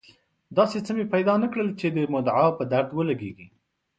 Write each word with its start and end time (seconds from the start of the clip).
داسې 0.57 0.77
څه 0.85 0.91
مې 0.95 1.05
پیدا 1.13 1.33
نه 1.43 1.47
کړل 1.53 1.69
چې 1.79 1.87
د 1.89 1.97
مدعا 2.13 2.45
په 2.57 2.63
درد 2.71 2.89
ولګېږي. 2.93 3.47